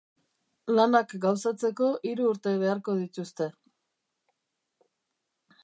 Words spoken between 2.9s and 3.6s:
dituzte.